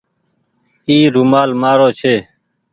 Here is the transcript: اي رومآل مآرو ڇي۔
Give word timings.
اي 0.87 0.97
رومآل 1.13 1.49
مآرو 1.61 1.89
ڇي۔ 1.99 2.15